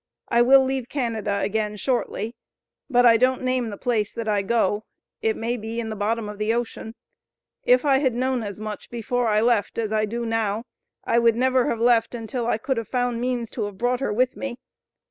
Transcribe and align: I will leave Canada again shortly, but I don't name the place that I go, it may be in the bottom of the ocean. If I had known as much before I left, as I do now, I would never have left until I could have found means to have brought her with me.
I 0.29 0.41
will 0.41 0.63
leave 0.65 0.89
Canada 0.89 1.41
again 1.41 1.75
shortly, 1.75 2.33
but 2.89 3.05
I 3.05 3.17
don't 3.17 3.43
name 3.43 3.69
the 3.69 3.77
place 3.77 4.11
that 4.11 4.27
I 4.27 4.41
go, 4.41 4.83
it 5.21 5.37
may 5.37 5.57
be 5.57 5.79
in 5.79 5.89
the 5.91 5.95
bottom 5.95 6.27
of 6.27 6.39
the 6.39 6.55
ocean. 6.55 6.95
If 7.65 7.85
I 7.85 7.99
had 7.99 8.15
known 8.15 8.41
as 8.41 8.59
much 8.59 8.89
before 8.89 9.27
I 9.27 9.41
left, 9.41 9.77
as 9.77 9.93
I 9.93 10.05
do 10.05 10.25
now, 10.25 10.63
I 11.03 11.19
would 11.19 11.35
never 11.35 11.67
have 11.69 11.79
left 11.79 12.15
until 12.15 12.47
I 12.47 12.57
could 12.57 12.77
have 12.77 12.87
found 12.87 13.21
means 13.21 13.51
to 13.51 13.65
have 13.65 13.77
brought 13.77 13.99
her 13.99 14.11
with 14.11 14.35
me. 14.35 14.57